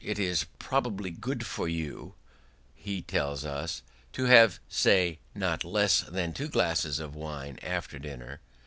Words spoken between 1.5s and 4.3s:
you", he tells us, "to